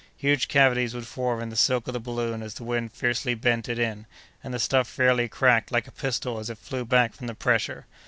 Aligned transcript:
Huge 0.17 0.47
cavities 0.47 0.95
would 0.95 1.05
form 1.05 1.43
in 1.43 1.49
the 1.49 1.55
silk 1.55 1.85
of 1.87 1.93
the 1.93 1.99
balloon 1.99 2.41
as 2.41 2.55
the 2.55 2.63
wind 2.63 2.91
fiercely 2.91 3.35
bent 3.35 3.69
it 3.69 3.77
in, 3.77 4.07
and 4.43 4.51
the 4.51 4.57
stuff 4.57 4.87
fairly 4.87 5.29
cracked 5.29 5.71
like 5.71 5.85
a 5.87 5.91
pistol 5.91 6.39
as 6.39 6.49
it 6.49 6.57
flew 6.57 6.85
back 6.85 7.13
from 7.13 7.27
the 7.27 7.35
pressure. 7.35 7.85